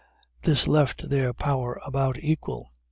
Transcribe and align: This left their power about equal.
This 0.41 0.65
left 0.65 1.11
their 1.11 1.31
power 1.31 1.79
about 1.85 2.17
equal. 2.17 2.73